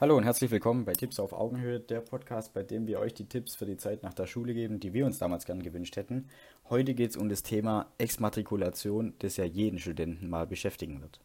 [0.00, 3.28] Hallo und herzlich willkommen bei Tipps auf Augenhöhe, der Podcast, bei dem wir euch die
[3.28, 6.28] Tipps für die Zeit nach der Schule geben, die wir uns damals gern gewünscht hätten.
[6.70, 11.20] Heute geht es um das Thema Exmatrikulation, das ja jeden Studenten mal beschäftigen wird.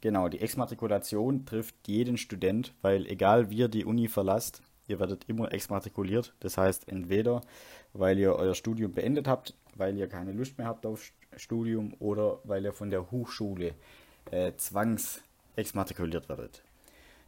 [0.00, 5.24] Genau, die Exmatrikulation trifft jeden Student, weil egal wie ihr die Uni verlasst, ihr werdet
[5.28, 6.34] immer exmatrikuliert.
[6.40, 7.40] Das heißt, entweder
[7.92, 12.38] weil ihr euer Studium beendet habt, weil ihr keine Lust mehr habt auf Studium oder
[12.44, 13.74] weil ihr von der Hochschule
[14.30, 16.62] äh, zwangsexmatrikuliert werdet.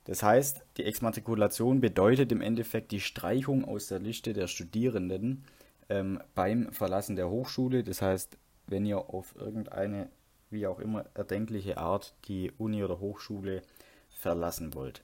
[0.05, 5.45] Das heißt, die Exmatrikulation bedeutet im Endeffekt die Streichung aus der Liste der Studierenden
[5.91, 7.85] ähm, beim Verlassen der Hochschule.
[7.85, 10.09] Das heißt, wenn ihr auf irgendeine,
[10.51, 13.63] wie auch immer, erdenkliche Art die Uni oder Hochschule
[14.09, 15.03] verlassen wollt.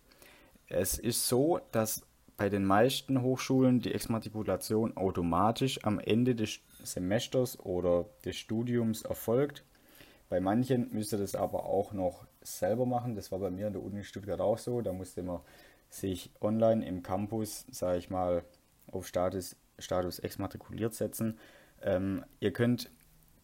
[0.69, 2.03] Es ist so, dass
[2.37, 9.65] bei den meisten Hochschulen die Exmatrikulation automatisch am Ende des Semesters oder des Studiums erfolgt.
[10.29, 13.15] Bei manchen müsst ihr das aber auch noch selber machen.
[13.15, 14.81] Das war bei mir in der Uni Stuttgart auch so.
[14.81, 15.41] Da musste man
[15.91, 18.43] sich online im Campus, sage ich mal,
[18.91, 21.39] auf Status, Status exmatrikuliert setzen.
[21.83, 22.91] Ähm, ihr könnt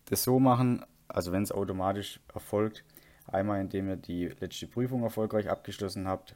[0.06, 2.84] das so machen, also wenn es automatisch erfolgt,
[3.26, 6.34] einmal indem ihr die letzte Prüfung erfolgreich abgeschlossen habt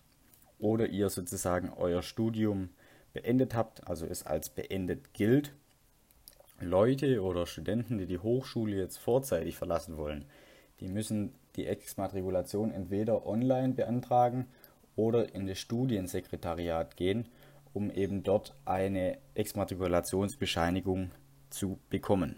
[0.58, 2.70] oder ihr sozusagen euer Studium
[3.12, 5.52] beendet habt, also es als beendet gilt.
[6.60, 10.24] Leute oder Studenten, die die Hochschule jetzt vorzeitig verlassen wollen,
[10.80, 14.46] die müssen die Exmatrikulation entweder online beantragen
[14.96, 17.28] oder in das Studiensekretariat gehen,
[17.72, 21.10] um eben dort eine Exmatrikulationsbescheinigung
[21.50, 22.36] zu bekommen.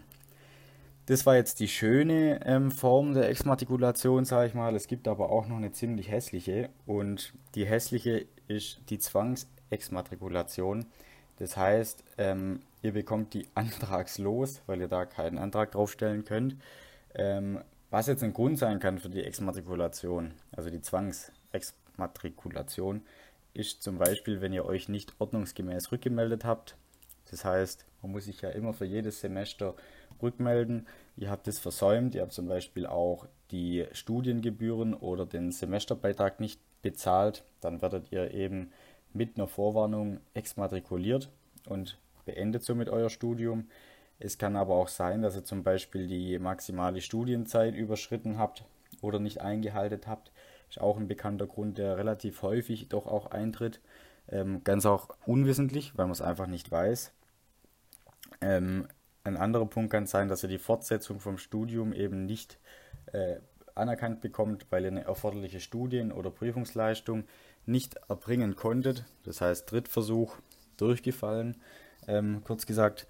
[1.07, 4.75] Das war jetzt die schöne ähm, Form der Exmatrikulation, sage ich mal.
[4.75, 6.67] Es gibt aber auch noch eine ziemlich hässliche.
[6.85, 10.85] Und die hässliche ist die Zwangsexmatrikulation.
[11.37, 16.57] Das heißt, ähm, ihr bekommt die antragslos, weil ihr da keinen Antrag draufstellen könnt.
[17.15, 23.01] Ähm, was jetzt ein Grund sein kann für die Exmatrikulation, also die Zwangsexmatrikulation,
[23.53, 26.75] ist zum Beispiel, wenn ihr euch nicht ordnungsgemäß rückgemeldet habt.
[27.31, 29.73] Das heißt, man muss sich ja immer für jedes Semester
[30.21, 30.87] rückmelden.
[31.15, 36.59] Ihr habt es versäumt, ihr habt zum Beispiel auch die Studiengebühren oder den Semesterbeitrag nicht
[36.81, 38.71] bezahlt, dann werdet ihr eben
[39.13, 41.29] mit einer Vorwarnung exmatrikuliert
[41.67, 43.67] und beendet somit euer Studium.
[44.19, 48.63] Es kann aber auch sein, dass ihr zum Beispiel die maximale Studienzeit überschritten habt
[49.01, 50.31] oder nicht eingehalten habt.
[50.69, 53.79] Ist auch ein bekannter Grund, der relativ häufig doch auch eintritt.
[54.29, 57.13] Ähm, ganz auch unwissentlich, weil man es einfach nicht weiß.
[58.41, 58.87] Ähm,
[59.27, 62.57] ein anderer Punkt kann sein, dass ihr die Fortsetzung vom Studium eben nicht
[63.11, 63.37] äh,
[63.75, 67.25] anerkannt bekommt, weil ihr eine erforderliche Studien- oder Prüfungsleistung
[67.65, 69.03] nicht erbringen konntet.
[69.23, 70.37] Das heißt, Drittversuch
[70.77, 71.57] durchgefallen.
[72.07, 73.05] Ähm, kurz gesagt,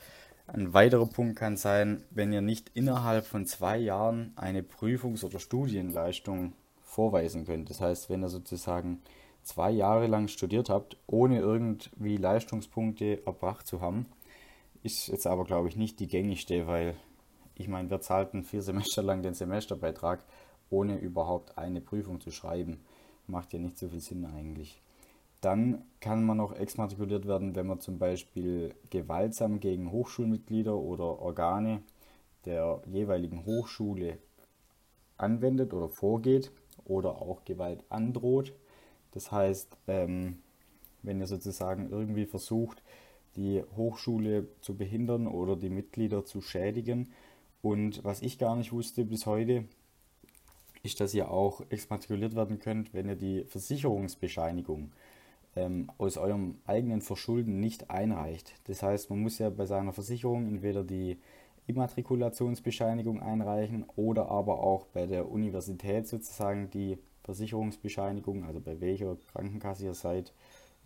[0.47, 5.39] ein weiterer Punkt kann sein, wenn ihr nicht innerhalb von zwei Jahren eine Prüfungs- oder
[5.39, 7.69] Studienleistung vorweisen könnt.
[7.69, 9.01] Das heißt, wenn ihr sozusagen
[9.44, 14.07] zwei Jahre lang studiert habt, ohne irgendwie Leistungspunkte erbracht zu haben,
[14.87, 16.95] ist jetzt aber, glaube ich, nicht die gängigste, weil
[17.55, 20.23] ich meine, wir zahlten vier Semester lang den Semesterbeitrag,
[20.69, 22.79] ohne überhaupt eine Prüfung zu schreiben.
[23.27, 24.81] Macht ja nicht so viel Sinn eigentlich.
[25.41, 31.81] Dann kann man noch exmatrikuliert werden, wenn man zum Beispiel gewaltsam gegen Hochschulmitglieder oder Organe
[32.45, 34.19] der jeweiligen Hochschule
[35.17, 36.51] anwendet oder vorgeht
[36.85, 38.53] oder auch Gewalt androht.
[39.11, 40.39] Das heißt, ähm,
[41.03, 42.81] wenn ihr sozusagen irgendwie versucht,
[43.37, 47.11] die Hochschule zu behindern oder die Mitglieder zu schädigen.
[47.61, 49.65] Und was ich gar nicht wusste bis heute,
[50.83, 54.91] ist, dass ihr auch exmatrikuliert werden könnt, wenn ihr die Versicherungsbescheinigung
[55.55, 58.53] ähm, aus eurem eigenen Verschulden nicht einreicht.
[58.65, 61.17] Das heißt, man muss ja bei seiner Versicherung entweder die
[61.67, 69.85] Immatrikulationsbescheinigung einreichen oder aber auch bei der Universität sozusagen die Versicherungsbescheinigung, also bei welcher Krankenkasse
[69.85, 70.33] ihr seid,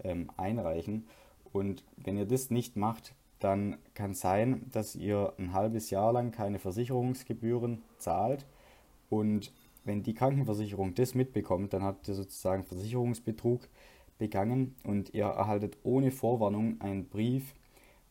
[0.03, 1.06] ähm, einreichen.
[1.53, 6.13] Und wenn ihr das nicht macht, dann kann es sein, dass ihr ein halbes Jahr
[6.13, 8.45] lang keine Versicherungsgebühren zahlt.
[9.09, 9.51] Und
[9.83, 13.68] wenn die Krankenversicherung das mitbekommt, dann habt ihr sozusagen Versicherungsbetrug
[14.19, 17.56] begangen und ihr erhaltet ohne Vorwarnung einen Brief,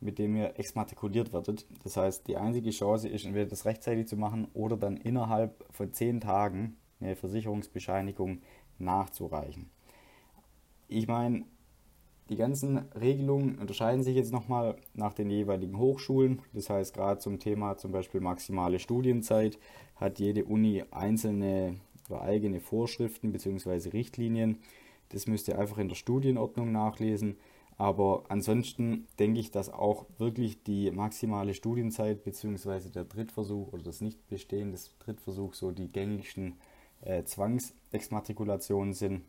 [0.01, 1.67] mit dem ihr exmatrikuliert werdet.
[1.85, 5.93] Das heißt, die einzige Chance ist, entweder das rechtzeitig zu machen oder dann innerhalb von
[5.93, 8.41] zehn Tagen eine Versicherungsbescheinigung
[8.79, 9.71] nachzureichen.
[10.89, 11.45] Ich meine,
[12.31, 16.41] die ganzen Regelungen unterscheiden sich jetzt nochmal nach den jeweiligen Hochschulen.
[16.53, 19.59] Das heißt, gerade zum Thema zum Beispiel maximale Studienzeit
[19.97, 23.91] hat jede Uni einzelne oder eigene Vorschriften bzw.
[23.91, 24.59] Richtlinien.
[25.09, 27.37] Das müsst ihr einfach in der Studienordnung nachlesen.
[27.77, 32.91] Aber ansonsten denke ich, dass auch wirklich die maximale Studienzeit bzw.
[32.91, 36.55] der Drittversuch oder das Nichtbestehen des Drittversuchs so die gängigsten
[37.01, 39.23] äh, Zwangsexmatrikulationen sind.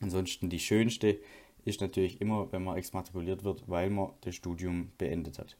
[0.00, 1.18] Ansonsten die schönste
[1.64, 5.56] ist natürlich immer, wenn man exmatrikuliert wird, weil man das Studium beendet hat.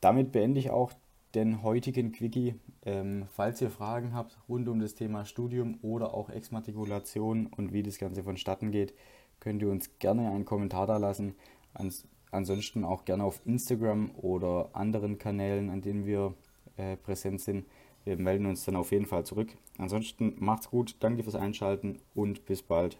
[0.00, 0.92] Damit beende ich auch
[1.34, 2.54] den heutigen Quickie.
[2.84, 7.82] Ähm, falls ihr Fragen habt rund um das Thema Studium oder auch Exmatrikulation und wie
[7.82, 8.94] das Ganze vonstatten geht,
[9.38, 11.34] könnt ihr uns gerne einen Kommentar da lassen.
[11.74, 16.34] Ans ansonsten auch gerne auf Instagram oder anderen Kanälen, an denen wir
[16.76, 17.66] äh, präsent sind.
[18.04, 19.48] Wir melden uns dann auf jeden Fall zurück.
[19.78, 22.98] Ansonsten macht's gut, danke fürs Einschalten und bis bald.